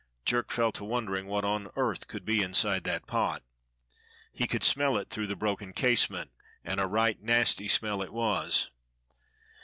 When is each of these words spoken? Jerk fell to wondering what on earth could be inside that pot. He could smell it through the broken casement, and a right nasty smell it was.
Jerk 0.25 0.49
fell 0.49 0.71
to 0.71 0.83
wondering 0.83 1.27
what 1.27 1.45
on 1.45 1.69
earth 1.75 2.07
could 2.07 2.25
be 2.25 2.41
inside 2.41 2.85
that 2.85 3.05
pot. 3.05 3.43
He 4.33 4.47
could 4.47 4.63
smell 4.63 4.97
it 4.97 5.11
through 5.11 5.27
the 5.27 5.35
broken 5.35 5.73
casement, 5.73 6.31
and 6.65 6.79
a 6.79 6.87
right 6.87 7.21
nasty 7.21 7.67
smell 7.67 8.01
it 8.01 8.11
was. 8.11 8.71